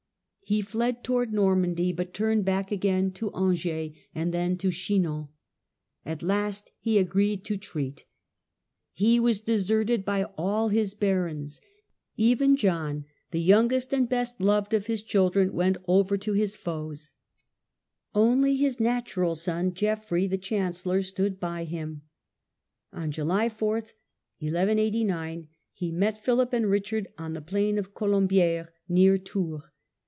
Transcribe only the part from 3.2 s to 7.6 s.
Angers and then to Chinon. At last he agreed to